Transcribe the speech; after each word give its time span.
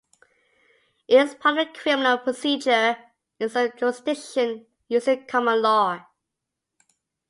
It 1.07 1.17
is 1.21 1.35
part 1.35 1.59
of 1.59 1.67
the 1.67 1.79
criminal 1.79 2.17
procedure 2.17 2.97
in 3.39 3.49
some 3.49 3.69
jurisdictions 3.77 4.65
using 4.89 5.27
common 5.27 5.61
law. 5.61 6.07